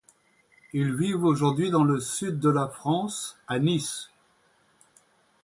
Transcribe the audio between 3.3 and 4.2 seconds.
à Nice.